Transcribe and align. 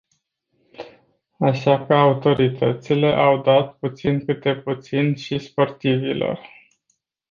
Așa 1.39 1.85
că 1.85 1.93
autoritățile 1.93 3.13
au 3.15 3.41
dat 3.41 3.77
puțin 3.77 4.25
câte 4.25 4.55
puțin 4.55 5.15
și 5.15 5.37
sportivilor. 5.39 6.39